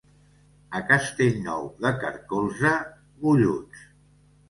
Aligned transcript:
A 0.79 0.81
Castellnou 0.91 1.69
de 1.87 1.93
Carcolze, 2.07 2.75
golluts. 3.25 3.89